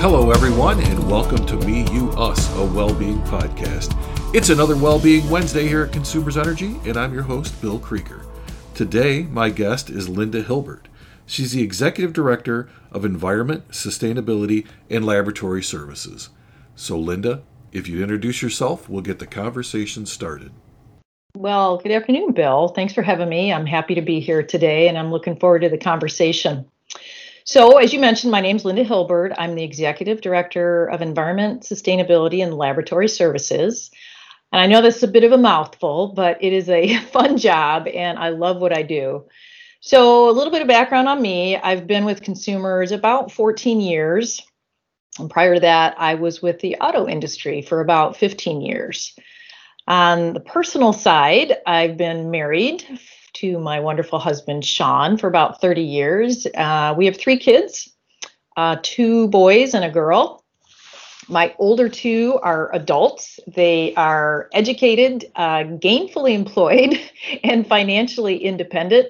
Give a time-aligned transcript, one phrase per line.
[0.00, 3.94] Hello, everyone, and welcome to Me, You, Us, a well-being podcast.
[4.34, 8.24] It's another Well-being Wednesday here at Consumers Energy, and I'm your host, Bill Krieger.
[8.74, 10.88] Today, my guest is Linda Hilbert.
[11.26, 16.30] She's the Executive Director of Environment, Sustainability, and Laboratory Services.
[16.74, 20.50] So, Linda, if you introduce yourself, we'll get the conversation started.
[21.36, 22.68] Well, good afternoon, Bill.
[22.68, 23.52] Thanks for having me.
[23.52, 26.64] I'm happy to be here today, and I'm looking forward to the conversation.
[27.50, 29.32] So, as you mentioned, my name is Linda Hilbert.
[29.36, 33.90] I'm the Executive Director of Environment, Sustainability, and Laboratory Services.
[34.52, 37.88] And I know that's a bit of a mouthful, but it is a fun job,
[37.88, 39.24] and I love what I do.
[39.80, 44.40] So, a little bit of background on me I've been with consumers about 14 years.
[45.18, 49.18] And prior to that, I was with the auto industry for about 15 years.
[49.88, 52.86] On the personal side, I've been married
[53.34, 56.46] to my wonderful husband, Sean, for about 30 years.
[56.54, 57.90] Uh, we have three kids
[58.56, 60.44] uh, two boys and a girl.
[61.28, 63.38] My older two are adults.
[63.46, 67.00] They are educated, uh, gainfully employed,
[67.44, 69.08] and financially independent,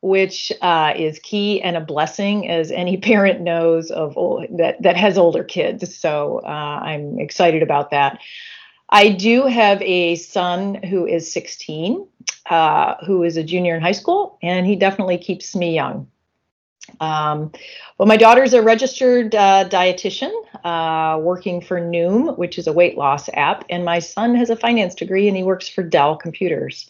[0.00, 4.14] which uh, is key and a blessing, as any parent knows of
[4.56, 5.94] that that has older kids.
[5.96, 8.18] So uh, I'm excited about that.
[8.90, 12.06] I do have a son who is 16,
[12.50, 16.08] uh, who is a junior in high school, and he definitely keeps me young.
[17.00, 17.52] Um,
[17.98, 20.32] well, my daughter's a registered uh, dietitian
[20.64, 24.56] uh, working for Noom, which is a weight loss app, and my son has a
[24.56, 26.88] finance degree and he works for Dell Computers.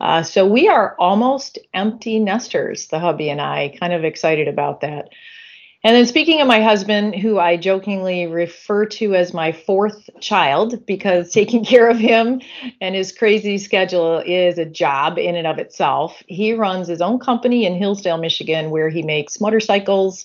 [0.00, 4.80] Uh, so we are almost empty nesters, the hubby and I, kind of excited about
[4.80, 5.10] that.
[5.84, 10.84] And then speaking of my husband, who I jokingly refer to as my fourth child,
[10.86, 12.40] because taking care of him
[12.80, 16.20] and his crazy schedule is a job in and of itself.
[16.26, 20.24] He runs his own company in Hillsdale, Michigan, where he makes motorcycles,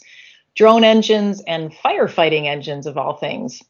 [0.55, 3.61] drone engines, and firefighting engines of all things.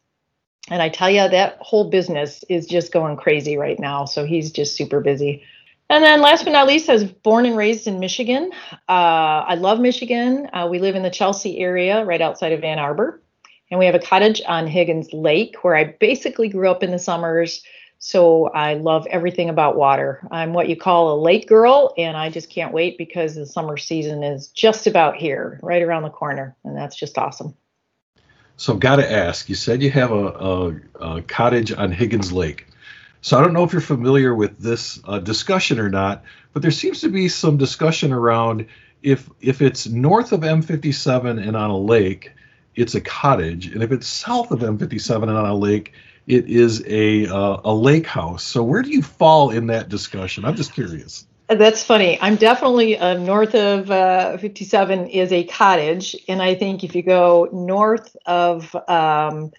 [0.70, 4.06] And I tell you, that whole business is just going crazy right now.
[4.06, 5.44] So he's just super busy.
[5.90, 8.52] And then last but not least, I was born and raised in Michigan.
[8.90, 10.50] Uh, I love Michigan.
[10.54, 13.22] Uh, we live in the Chelsea area right outside of Ann Arbor.
[13.70, 17.00] And we have a cottage on Higgins Lake where I basically grew up in the
[17.00, 17.64] summers.
[18.00, 20.28] So I love everything about water.
[20.30, 23.78] I'm what you call a lake girl, and I just can't wait because the summer
[23.78, 26.56] season is just about here, right around the corner.
[26.66, 27.56] And that's just awesome.
[28.58, 32.68] So got to ask you said you have a, a, a cottage on Higgins Lake.
[33.24, 36.72] So I don't know if you're familiar with this uh, discussion or not, but there
[36.72, 38.68] seems to be some discussion around
[39.02, 42.34] if if it's north of M57 and on a lake,
[42.76, 45.94] it's a cottage, and if it's south of M57 and on a lake,
[46.28, 48.44] it is a uh, a lake house.
[48.44, 50.44] So where do you fall in that discussion?
[50.44, 51.26] I'm just curious.
[51.48, 52.20] That's funny.
[52.20, 57.04] I'm definitely uh, north of uh, 57 is a cottage, and I think if you
[57.04, 59.54] go north of um,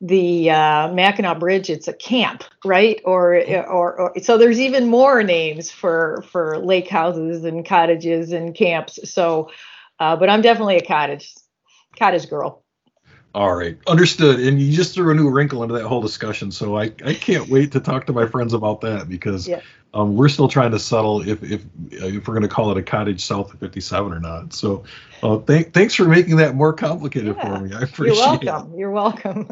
[0.00, 3.00] the uh, Mackinac Bridge, it's a camp, right?
[3.04, 3.34] Or,
[3.66, 8.98] or, or so there's even more names for for lake houses and cottages and camps.
[9.10, 9.50] So,
[9.98, 11.34] uh, but I'm definitely a cottage
[11.98, 12.62] cottage girl.
[13.34, 14.40] All right, understood.
[14.40, 17.48] And you just threw a new wrinkle into that whole discussion, so I, I can't
[17.48, 19.60] wait to talk to my friends about that because yeah.
[19.92, 22.82] um, we're still trying to settle if if if we're going to call it a
[22.82, 24.54] cottage south of 57 or not.
[24.54, 24.84] So,
[25.22, 27.58] uh, th- thanks for making that more complicated yeah.
[27.58, 27.74] for me.
[27.74, 28.72] I appreciate You're welcome.
[28.72, 28.78] it.
[28.78, 29.50] You're welcome.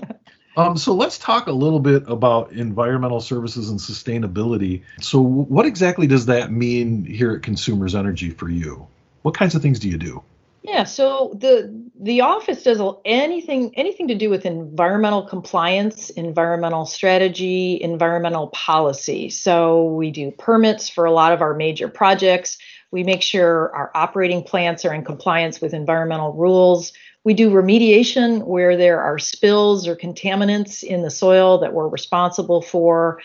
[0.57, 4.83] Um, so let's talk a little bit about environmental services and sustainability.
[5.01, 8.87] So, what exactly does that mean here at Consumers Energy for you?
[9.23, 10.23] What kinds of things do you do?
[10.67, 17.81] Yeah, so the the office does anything anything to do with environmental compliance, environmental strategy,
[17.81, 19.31] environmental policy.
[19.31, 22.59] So we do permits for a lot of our major projects.
[22.91, 26.93] We make sure our operating plants are in compliance with environmental rules.
[27.27, 32.63] We do remediation where there are spills or contaminants in the soil that we're responsible
[32.63, 33.21] for.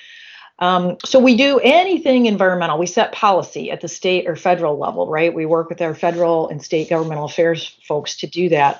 [0.57, 2.79] Um, so we do anything environmental.
[2.79, 5.31] We set policy at the state or federal level, right?
[5.31, 8.79] We work with our federal and state governmental affairs folks to do that,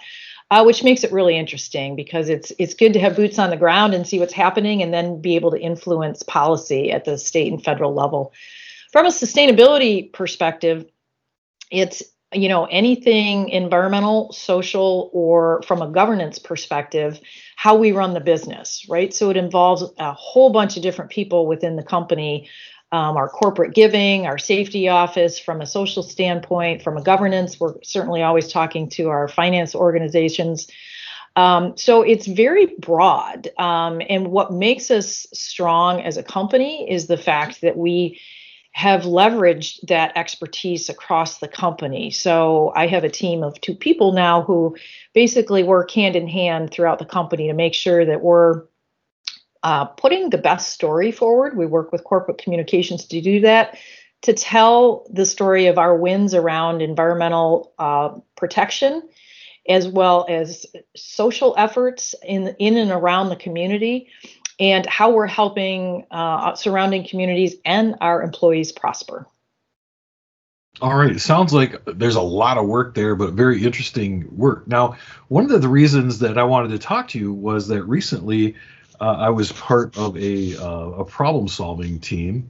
[0.50, 3.58] uh, which makes it really interesting because it's it's good to have boots on the
[3.58, 7.52] ground and see what's happening, and then be able to influence policy at the state
[7.54, 8.34] and federal level.
[8.92, 10.88] From a sustainability perspective,
[11.70, 12.02] it's
[12.34, 17.20] you know anything environmental social or from a governance perspective
[17.56, 19.14] how we run the business right?
[19.14, 22.50] So it involves a whole bunch of different people within the company
[22.94, 27.60] um, our corporate giving our safety office from a social standpoint from a governance.
[27.60, 30.68] We're certainly always talking to our finance organizations.
[31.38, 37.08] Um, so it's very broad um, and what makes us strong as a company is
[37.08, 38.20] the fact that we
[38.72, 42.10] have leveraged that expertise across the company.
[42.10, 44.78] So I have a team of two people now who
[45.14, 48.64] basically work hand in hand throughout the company to make sure that we're
[49.64, 51.58] uh, putting the best story forward.
[51.58, 53.78] We work with corporate communications to do that,
[54.22, 59.04] to tell the story of our wins around environmental uh, protection,
[59.68, 60.66] as well as
[60.96, 64.10] social efforts in in and around the community,
[64.62, 69.26] and how we're helping uh, surrounding communities and our employees prosper.
[70.82, 71.12] All right.
[71.12, 74.68] It sounds like there's a lot of work there, but very interesting work.
[74.68, 74.96] Now,
[75.28, 78.56] one of the reasons that I wanted to talk to you was that recently
[79.02, 82.48] uh, I was part of a, uh, a problem solving team,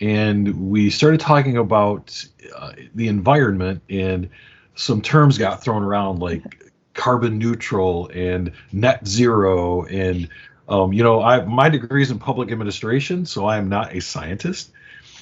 [0.00, 2.24] and we started talking about
[2.56, 4.28] uh, the environment, and
[4.74, 9.84] some terms got thrown around like carbon neutral and net zero.
[9.84, 10.28] And,
[10.72, 14.00] um, you know, I, my degree is in public administration, so I am not a
[14.00, 14.70] scientist.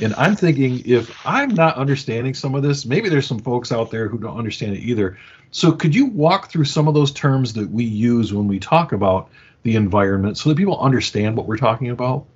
[0.01, 3.91] And I'm thinking if I'm not understanding some of this, maybe there's some folks out
[3.91, 5.19] there who don't understand it either.
[5.51, 8.93] So could you walk through some of those terms that we use when we talk
[8.93, 9.29] about
[9.65, 12.27] the environment so that people understand what we're talking about?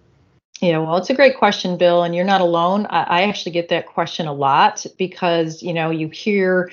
[0.61, 2.87] Yeah, well, it's a great question, Bill, and you're not alone.
[2.91, 6.73] I, I actually get that question a lot because, you know, you hear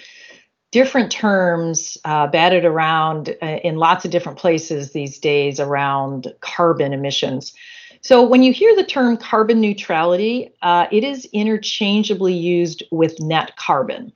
[0.72, 6.94] different terms uh, batted around uh, in lots of different places these days around carbon
[6.94, 7.54] emissions.
[8.02, 13.56] So, when you hear the term carbon neutrality, uh, it is interchangeably used with net
[13.58, 14.12] carbon.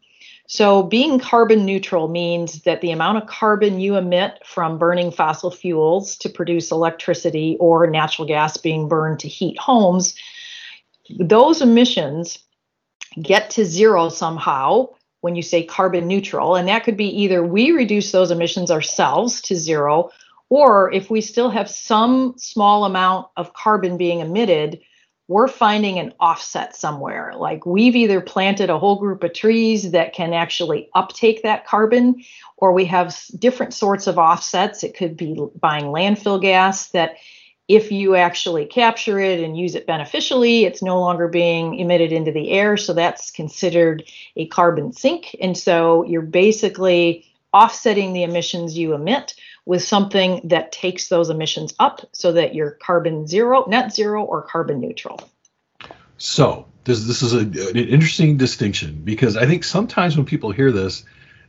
[0.48, 5.52] So, being carbon neutral means that the amount of carbon you emit from burning fossil
[5.52, 10.16] fuels to produce electricity or natural gas being burned to heat homes,
[11.20, 12.40] those emissions
[13.22, 14.88] get to zero somehow
[15.26, 16.56] when you say carbon neutral.
[16.56, 20.12] And that could be either we reduce those emissions ourselves to zero,
[20.50, 24.82] or if we still have some small amount of carbon being emitted,
[25.28, 27.34] we're finding an offset somewhere.
[27.36, 32.24] Like we've either planted a whole group of trees that can actually uptake that carbon,
[32.58, 34.84] or we have different sorts of offsets.
[34.84, 37.16] It could be buying landfill gas that
[37.68, 42.32] if you actually capture it and use it beneficially, it's no longer being emitted into
[42.32, 42.78] the air.
[42.78, 44.04] So that's considered
[44.36, 45.36] a carbon sink.
[45.42, 49.34] And so you're basically offsetting the emissions you emit
[49.66, 54.44] with something that takes those emissions up so that you're carbon zero, net zero, or
[54.44, 55.20] carbon neutral.
[56.18, 60.72] So this this is a, an interesting distinction because I think sometimes when people hear
[60.72, 61.04] this,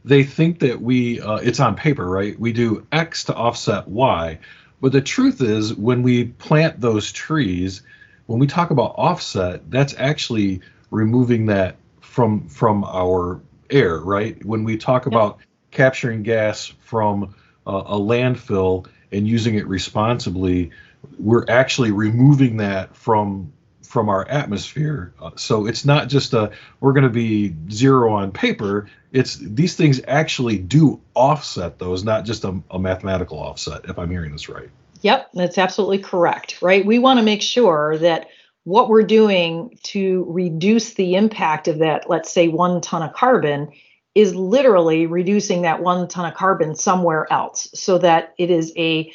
[0.04, 2.38] they think that we uh, it's on paper, right?
[2.38, 4.38] We do X to offset Y,
[4.80, 7.82] but the truth is when we plant those trees,
[8.26, 13.40] when we talk about offset, that's actually removing that from from our
[13.70, 14.42] air, right?
[14.44, 15.38] When we talk about
[15.70, 17.34] capturing gas from
[17.66, 20.70] uh, a landfill and using it responsibly,
[21.18, 23.52] we're actually removing that from
[23.96, 25.14] from our atmosphere.
[25.22, 26.50] Uh, so it's not just a
[26.80, 28.90] we're going to be zero on paper.
[29.10, 33.86] It's these things actually do offset those, not just a, a mathematical offset.
[33.86, 34.68] If I'm hearing this right.
[35.00, 36.60] Yep, that's absolutely correct.
[36.60, 38.28] Right, we want to make sure that
[38.64, 43.72] what we're doing to reduce the impact of that, let's say one ton of carbon,
[44.14, 49.10] is literally reducing that one ton of carbon somewhere else so that it is a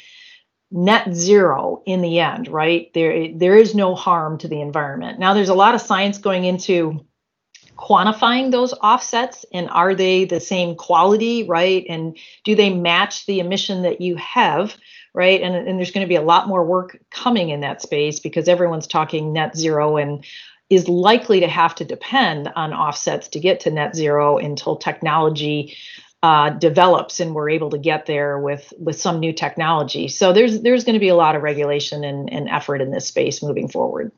[0.72, 2.92] net zero in the end right?
[2.94, 5.18] There there is no harm to the environment.
[5.18, 7.04] Now there's a lot of science going into
[7.76, 11.84] quantifying those offsets and are they the same quality right?
[11.88, 14.76] And do they match the emission that you have
[15.14, 15.42] right?
[15.42, 18.48] And, and there's going to be a lot more work coming in that space because
[18.48, 20.24] everyone's talking net zero and
[20.70, 25.76] is likely to have to depend on offsets to get to net zero until technology
[26.22, 30.08] uh, develops and we're able to get there with with some new technology.
[30.08, 33.06] So there's there's going to be a lot of regulation and, and effort in this
[33.06, 34.12] space moving forward.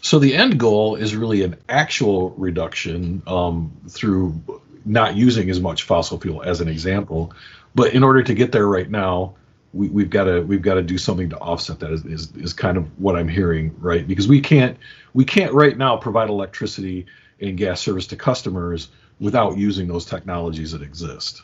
[0.00, 4.40] So the end goal is really an actual reduction um, through
[4.84, 7.32] not using as much fossil fuel, as an example.
[7.74, 9.34] But in order to get there right now,
[9.72, 12.52] we, we've got to we've got to do something to offset that is, is is
[12.52, 14.76] kind of what I'm hearing right because we can't
[15.14, 17.06] we can't right now provide electricity
[17.40, 18.88] and gas service to customers
[19.20, 21.42] without using those technologies that exist.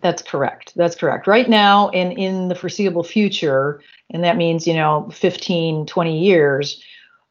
[0.00, 0.72] That's correct.
[0.76, 1.26] That's correct.
[1.26, 3.80] Right now and in the foreseeable future,
[4.10, 6.84] and that means, you know, 15, 20 years,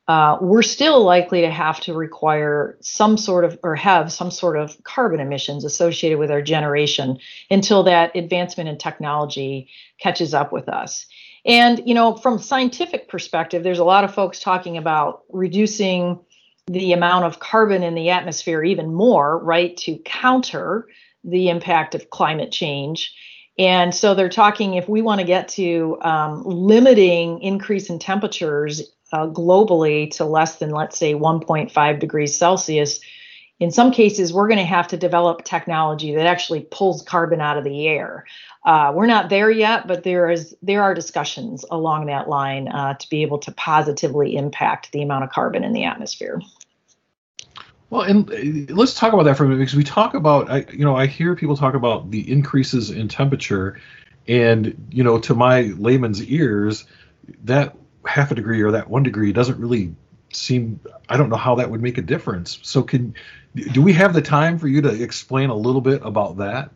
[0.08, 4.58] uh, we're still likely to have to require some sort of or have some sort
[4.58, 7.18] of carbon emissions associated with our generation
[7.50, 9.68] until that advancement in technology
[10.00, 11.08] catches up with us.
[11.44, 16.20] And you know, from scientific perspective, there's a lot of folks talking about reducing
[16.68, 20.88] the amount of carbon in the atmosphere even more, right, to counter
[21.24, 23.14] the impact of climate change.
[23.58, 28.92] And so they're talking if we want to get to um, limiting increase in temperatures
[29.12, 33.00] uh, globally to less than, let's say, 1.5 degrees Celsius,
[33.60, 37.58] in some cases, we're going to have to develop technology that actually pulls carbon out
[37.58, 38.26] of the air.
[38.66, 42.96] Uh, we're not there yet, but there is there are discussions along that line uh,
[42.96, 46.42] to be able to positively impact the amount of carbon in the atmosphere.
[47.90, 50.66] Well, and uh, let's talk about that for a minute because we talk about, I,
[50.74, 53.80] you know, I hear people talk about the increases in temperature,
[54.28, 56.86] and you know, to my layman's ears,
[57.44, 59.96] that half a degree or that one degree doesn't really
[60.32, 60.80] seem.
[61.10, 62.60] I don't know how that would make a difference.
[62.62, 63.14] So, can
[63.56, 66.72] do we have the time for you to explain a little bit about that?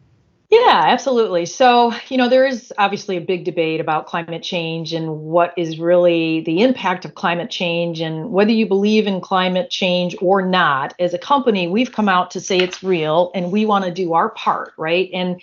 [0.49, 1.45] Yeah, absolutely.
[1.45, 5.77] So, you know, there is obviously a big debate about climate change and what is
[5.77, 10.95] really the impact of climate change and whether you believe in climate change or not.
[10.97, 14.13] As a company, we've come out to say it's real and we want to do
[14.13, 15.11] our part, right?
[15.13, 15.39] And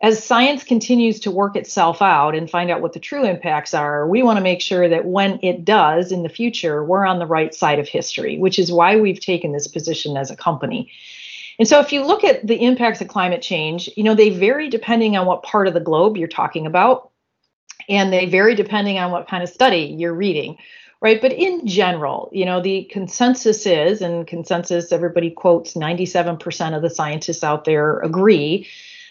[0.00, 4.06] as science continues to work itself out and find out what the true impacts are,
[4.06, 7.26] we want to make sure that when it does in the future, we're on the
[7.26, 10.92] right side of history, which is why we've taken this position as a company.
[11.58, 14.68] And so if you look at the impacts of climate change, you know, they vary
[14.68, 17.10] depending on what part of the globe you're talking about,
[17.88, 20.56] and they vary depending on what kind of study you're reading.
[21.00, 21.20] Right.
[21.20, 26.88] But in general, you know, the consensus is, and consensus, everybody quotes 97% of the
[26.88, 28.66] scientists out there agree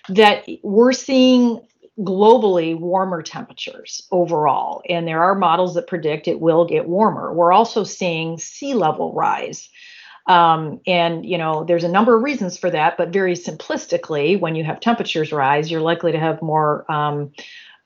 [0.09, 1.61] that we're seeing
[1.99, 4.81] globally warmer temperatures overall.
[4.89, 7.31] And there are models that predict it will get warmer.
[7.31, 9.69] We're also seeing sea level rise.
[10.25, 14.55] Um, and you know, there's a number of reasons for that, but very simplistically, when
[14.55, 17.31] you have temperatures rise, you're likely to have more um,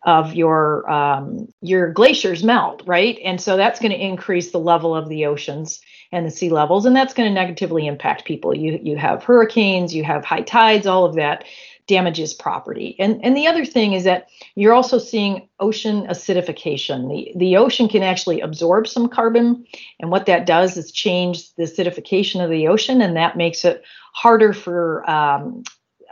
[0.04, 3.20] of your um, your glaciers melt, right?
[3.24, 6.86] And so that's going to increase the level of the oceans and the sea levels,
[6.86, 8.56] and that's going to negatively impact people.
[8.56, 11.44] You you have hurricanes, you have high tides, all of that
[11.88, 12.96] damages property.
[13.00, 17.10] And, and the other thing is that you're also seeing ocean acidification.
[17.10, 19.66] The, the ocean can actually absorb some carbon,
[20.00, 23.84] and what that does is change the acidification of the ocean, and that makes it
[24.14, 25.64] harder for um,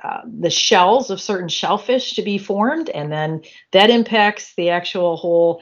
[0.02, 3.42] uh, the shells of certain shellfish to be formed, and then
[3.72, 5.62] that impacts the actual whole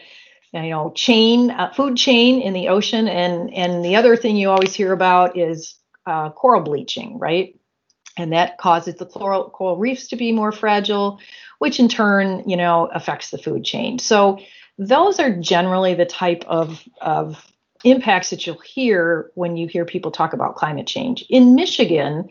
[0.54, 4.52] you know chain uh, food chain in the ocean and and the other thing you
[4.52, 7.56] always hear about is uh, coral bleaching right
[8.18, 11.20] and that causes the coral, coral reefs to be more fragile
[11.60, 13.98] which in turn you know affects the food chain.
[13.98, 14.40] So
[14.78, 17.50] those are generally the type of, of
[17.86, 21.24] impacts that you'll hear when you hear people talk about climate change.
[21.30, 22.30] In michigan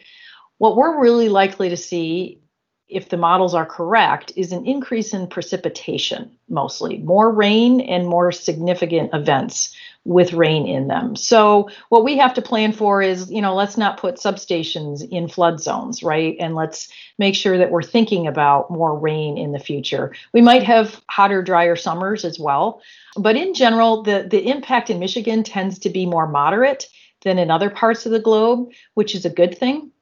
[0.59, 2.41] what we're really likely to see
[2.89, 8.31] if the models are correct, is an increase in precipitation, mostly more rain and more
[8.31, 9.75] significant events
[10.05, 11.15] with rain in them.
[11.15, 15.29] So what we have to plan for is, you know, let's not put substations in
[15.29, 16.37] flood zones, right?
[16.41, 20.15] And let's make sure that we're thinking about more rain in the future.
[20.33, 22.83] We might have hotter, drier summers as well,
[23.17, 26.89] but in general, the the impact in Michigan tends to be more moderate
[27.23, 29.93] than in other parts of the globe, which is a good thing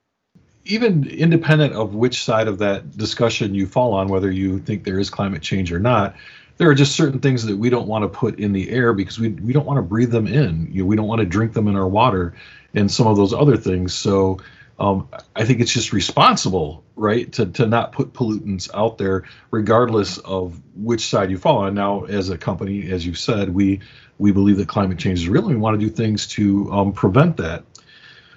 [0.65, 4.99] even independent of which side of that discussion you fall on, whether you think there
[4.99, 6.15] is climate change or not,
[6.59, 9.19] there are just certain things that we don't want to put in the air because
[9.19, 10.69] we we don't want to breathe them in.
[10.71, 12.35] You know, we don't want to drink them in our water
[12.75, 13.95] and some of those other things.
[13.95, 14.39] So
[14.79, 20.19] um, I think it's just responsible, right, to to not put pollutants out there, regardless
[20.19, 21.75] of which side you fall on.
[21.75, 23.81] Now, as a company, as you said, we
[24.19, 26.93] we believe that climate change is real, and we want to do things to um,
[26.93, 27.65] prevent that.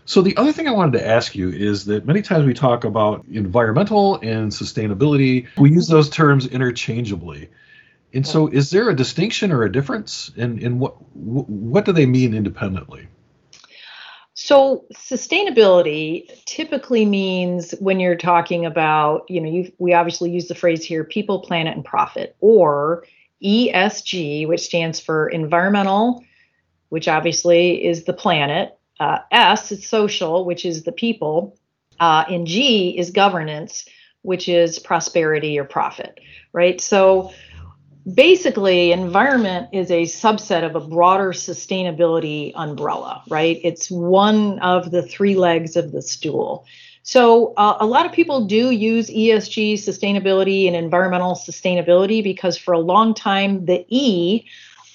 [0.06, 2.84] So the other thing I wanted to ask you is that many times we talk
[2.84, 7.50] about environmental and sustainability, we use those terms interchangeably.
[8.14, 12.06] And so is there a distinction or a difference in, in what what do they
[12.06, 13.08] mean independently?
[14.36, 20.56] So sustainability typically means when you're talking about, you know, you we obviously use the
[20.56, 23.06] phrase here people, planet and profit or
[23.44, 26.24] ESG, which stands for environmental,
[26.90, 31.58] which obviously is the planet, uh, S is social, which is the people,
[32.00, 33.86] uh, and G is governance,
[34.22, 36.20] which is prosperity or profit,
[36.54, 36.80] right?
[36.80, 37.34] So
[38.12, 43.60] basically, environment is a subset of a broader sustainability umbrella, right?
[43.64, 46.66] It's one of the three legs of the stool.
[47.06, 52.74] So uh, a lot of people do use ESG, sustainability, and environmental sustainability because for
[52.74, 54.46] a long time the E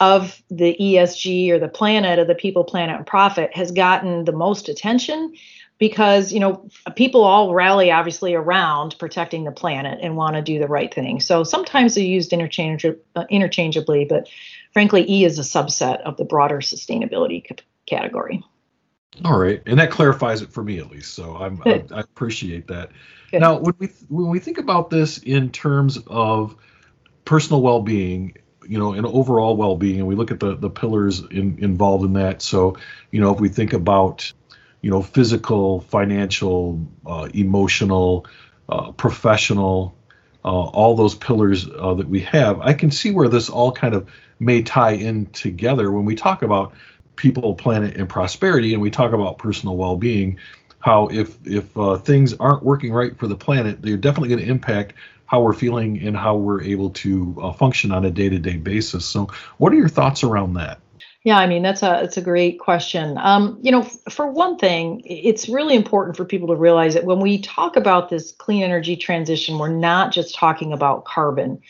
[0.01, 4.33] of the ESG or the planet or the people, planet, and profit has gotten the
[4.33, 5.35] most attention
[5.79, 10.59] because you know people all rally obviously around protecting the planet and want to do
[10.59, 11.21] the right thing.
[11.21, 14.29] So sometimes they're used interchange, uh, interchangeably, but
[14.73, 18.45] frankly, E is a subset of the broader sustainability c- category.
[19.25, 21.15] All right, and that clarifies it for me at least.
[21.15, 22.91] So I'm, I, I appreciate that.
[23.31, 23.41] Good.
[23.41, 26.57] Now, when we when we think about this in terms of
[27.25, 28.37] personal well-being
[28.69, 32.13] you know, an overall well-being, and we look at the the pillars in, involved in
[32.13, 32.43] that.
[32.43, 32.77] So,
[33.11, 34.31] you know, if we think about,
[34.83, 38.27] you know, physical, financial, uh, emotional,
[38.69, 39.97] uh, professional,
[40.45, 43.95] uh, all those pillars uh, that we have, I can see where this all kind
[43.95, 44.09] of
[44.39, 46.75] may tie in together when we talk about
[47.17, 50.39] people, planet, and prosperity, and we talk about personal well-being.
[50.81, 54.51] How if if uh, things aren't working right for the planet, they're definitely going to
[54.51, 54.95] impact
[55.29, 59.05] how we're feeling and how we're able to uh, function on a day-to-day basis.
[59.05, 60.81] So, what are your thoughts around that?
[61.23, 63.19] Yeah, I mean that's a it's a great question.
[63.19, 67.21] Um, you know, for one thing, it's really important for people to realize that when
[67.21, 71.61] we talk about this clean energy transition, we're not just talking about carbon.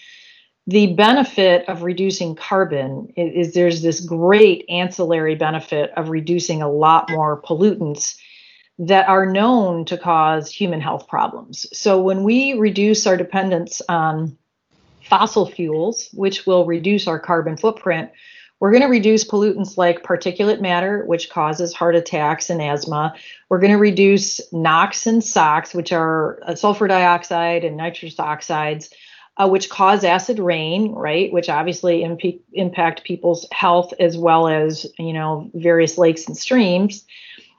[0.68, 6.70] The benefit of reducing carbon is, is there's this great ancillary benefit of reducing a
[6.70, 8.18] lot more pollutants
[8.78, 11.66] that are known to cause human health problems.
[11.76, 14.38] So when we reduce our dependence on
[15.02, 18.10] fossil fuels, which will reduce our carbon footprint,
[18.60, 23.14] we're going to reduce pollutants like particulate matter, which causes heart attacks and asthma.
[23.48, 28.90] We're going to reduce NOx and SOx, which are uh, sulfur dioxide and nitrous oxides,
[29.36, 31.32] uh, which cause acid rain, right?
[31.32, 37.04] Which obviously imp- impact people's health as well as you know various lakes and streams.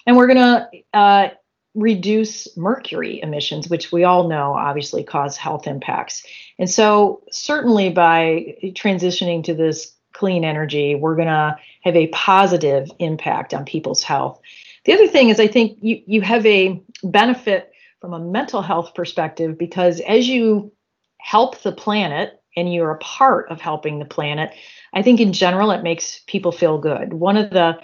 [0.09, 1.29] And we're going to uh,
[1.75, 6.25] reduce mercury emissions, which we all know obviously cause health impacts.
[6.57, 12.89] And so, certainly by transitioning to this clean energy, we're going to have a positive
[12.97, 14.41] impact on people's health.
[14.85, 18.95] The other thing is, I think you, you have a benefit from a mental health
[18.95, 20.71] perspective because as you
[21.19, 24.55] help the planet and you're a part of helping the planet,
[24.91, 27.13] I think in general it makes people feel good.
[27.13, 27.79] One of the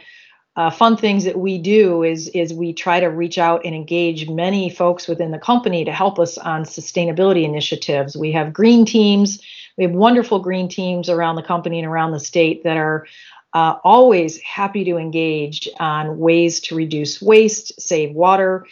[0.55, 4.29] uh, fun things that we do is is we try to reach out and engage
[4.29, 8.15] many folks within the company to help us on sustainability initiatives.
[8.15, 9.41] We have green teams
[9.77, 13.07] we have wonderful green teams around the company and around the state that are
[13.53, 18.65] uh, always happy to engage on ways to reduce waste, save water.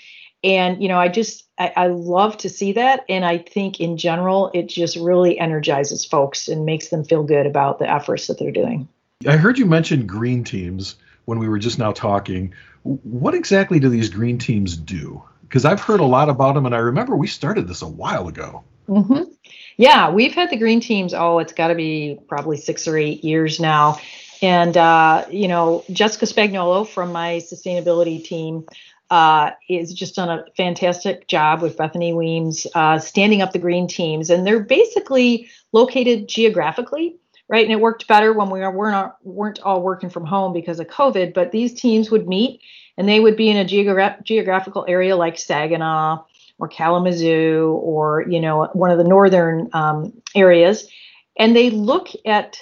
[0.43, 3.05] And, you know, I just, I, I love to see that.
[3.07, 7.45] And I think in general, it just really energizes folks and makes them feel good
[7.45, 8.87] about the efforts that they're doing.
[9.25, 12.53] I heard you mention green teams when we were just now talking.
[12.83, 15.23] What exactly do these green teams do?
[15.43, 18.27] Because I've heard a lot about them, and I remember we started this a while
[18.27, 18.63] ago.
[18.87, 19.31] Mm-hmm.
[19.77, 21.13] Yeah, we've had the green teams.
[21.13, 23.99] Oh, it's got to be probably six or eight years now.
[24.41, 28.65] And, uh, you know, Jessica Spagnolo from my sustainability team
[29.09, 33.87] uh, is just done a fantastic job with Bethany Weems uh, standing up the green
[33.87, 34.29] teams.
[34.29, 37.15] And they're basically located geographically,
[37.53, 37.65] right?
[37.65, 41.35] And it worked better when we weren't, weren't all working from home because of COVID.
[41.35, 42.61] But these teams would meet
[42.97, 46.23] and they would be in a geogra- geographical area like Saginaw
[46.57, 50.89] or Kalamazoo or you know one of the northern um, areas,
[51.37, 52.57] and they look at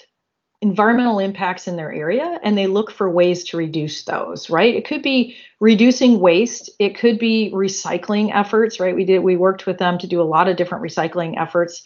[0.61, 4.85] environmental impacts in their area and they look for ways to reduce those right it
[4.85, 9.79] could be reducing waste it could be recycling efforts right we did we worked with
[9.79, 11.81] them to do a lot of different recycling efforts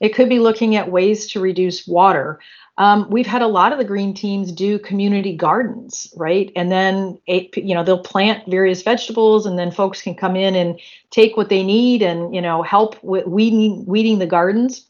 [0.00, 2.40] it could be looking at ways to reduce water
[2.78, 6.52] um, we've had a lot of the green teams do community gardens, right?
[6.54, 10.80] And then you know they'll plant various vegetables, and then folks can come in and
[11.10, 14.86] take what they need and you know help with weeding weeding the gardens.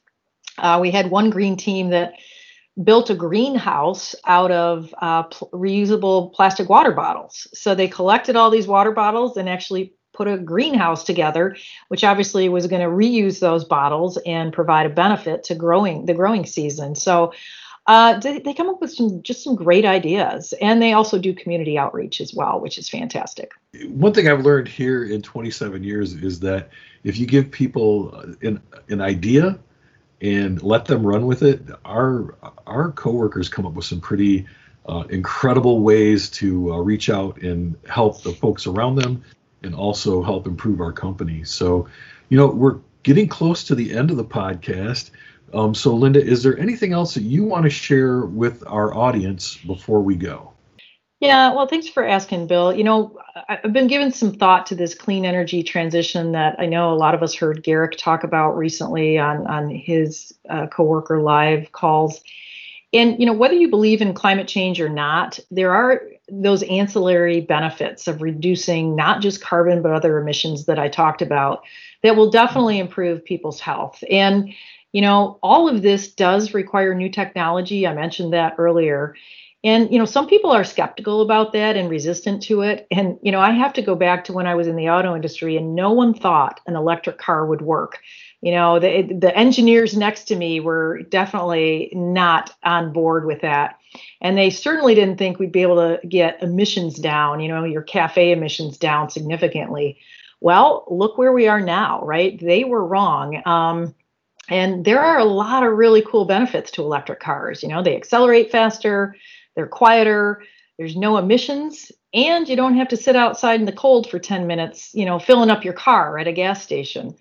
[0.59, 2.13] Uh, we had one green team that
[2.85, 7.49] built a greenhouse out of uh, pl- reusable plastic water bottles.
[7.55, 12.49] So they collected all these water bottles and actually put a greenhouse together, which obviously
[12.49, 16.97] was going to reuse those bottles and provide a benefit to growing the growing season.
[16.97, 17.33] So
[17.87, 21.33] uh, they, they come up with some just some great ideas, and they also do
[21.33, 23.53] community outreach as well, which is fantastic.
[23.87, 26.69] One thing I've learned here in 27 years is that
[27.05, 29.59] if you give people an an idea
[30.21, 32.35] and let them run with it, our
[32.67, 34.47] our coworkers come up with some pretty
[34.87, 39.23] uh, incredible ways to uh, reach out and help the folks around them,
[39.63, 41.45] and also help improve our company.
[41.45, 41.89] So,
[42.29, 45.11] you know, we're getting close to the end of the podcast.
[45.55, 49.57] Um, so, Linda, is there anything else that you want to share with our audience
[49.57, 50.53] before we go?
[51.21, 52.73] Yeah, well, thanks for asking, Bill.
[52.73, 53.19] You know,
[53.49, 57.15] I've been giving some thought to this clean energy transition that I know a lot
[57.15, 62.23] of us heard Garrick talk about recently on on his uh, coworker live calls.
[62.93, 67.41] And you know, whether you believe in climate change or not, there are those ancillary
[67.41, 71.63] benefits of reducing not just carbon but other emissions that I talked about
[72.03, 74.03] that will definitely improve people's health.
[74.11, 74.53] And
[74.93, 77.87] you know, all of this does require new technology.
[77.87, 79.15] I mentioned that earlier.
[79.63, 82.87] And, you know, some people are skeptical about that and resistant to it.
[82.91, 85.15] And, you know, I have to go back to when I was in the auto
[85.15, 87.99] industry and no one thought an electric car would work
[88.41, 93.78] you know the the engineers next to me were definitely not on board with that
[94.21, 97.83] and they certainly didn't think we'd be able to get emissions down you know your
[97.83, 99.99] cafe emissions down significantly.
[100.41, 102.39] Well look where we are now right?
[102.39, 103.43] They were wrong.
[103.47, 103.95] Um,
[104.51, 107.63] and there are a lot of really cool benefits to electric cars.
[107.63, 109.17] You know they accelerate faster
[109.55, 110.43] they're quieter
[110.79, 114.47] there's no emissions and you don't have to sit outside in the cold for 10
[114.47, 117.17] minutes you know filling up your car at a gas station.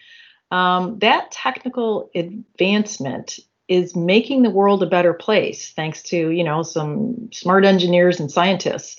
[0.50, 6.64] Um, that technical advancement is making the world a better place thanks to you know
[6.64, 8.98] some smart engineers and scientists.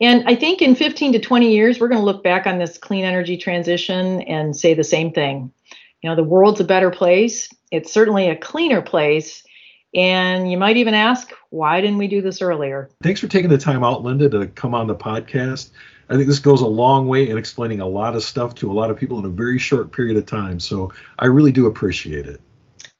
[0.00, 2.78] And i think in 15 to 20 years we're going to look back on this
[2.78, 5.52] clean energy transition and say the same thing.
[6.02, 7.48] You know the world's a better place.
[7.70, 9.42] It's certainly a cleaner place.
[9.94, 12.90] And you might even ask why didn't we do this earlier?
[13.02, 15.70] Thanks for taking the time out linda to come on the podcast.
[16.10, 18.72] I think this goes a long way in explaining a lot of stuff to a
[18.72, 20.58] lot of people in a very short period of time.
[20.58, 22.40] So I really do appreciate it.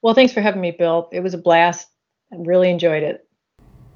[0.03, 1.09] Well, thanks for having me, Bill.
[1.13, 1.89] It was a blast.
[2.33, 3.27] I really enjoyed it.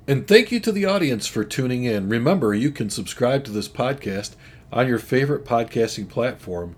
[0.08, 2.08] And thank you to the audience for tuning in.
[2.08, 4.34] Remember, you can subscribe to this podcast
[4.72, 6.74] on your favorite podcasting platform.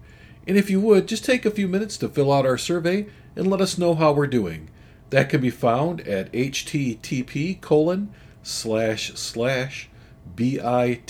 [0.46, 3.46] And if you would, just take a few minutes to fill out our survey and
[3.46, 4.68] let us know how we're doing.
[5.08, 9.88] That can be found at http colon slash slash
[10.34, 11.04] bit.ly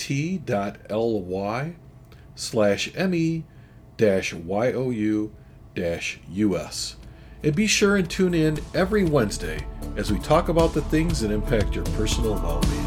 [2.35, 3.43] slash me
[3.97, 5.35] dash you
[5.73, 6.95] dash us.
[7.45, 9.59] And be sure and tune in every Wednesday
[9.95, 12.84] as we talk about the things that impact your personal well being.